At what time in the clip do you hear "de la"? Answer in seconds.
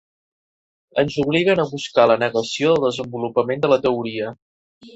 3.67-3.81